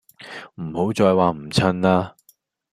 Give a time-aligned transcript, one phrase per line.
[0.55, 2.15] 唔好再話唔襯啦